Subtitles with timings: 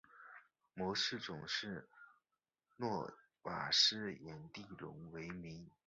[0.73, 1.87] 模式种是
[2.77, 5.69] 诺瓦斯颜地龙为名。